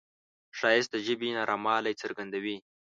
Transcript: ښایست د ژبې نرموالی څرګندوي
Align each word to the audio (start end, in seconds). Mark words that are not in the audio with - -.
ښایست 0.57 0.89
د 0.91 0.95
ژبې 1.05 1.29
نرموالی 1.37 1.93
څرګندوي 2.01 2.57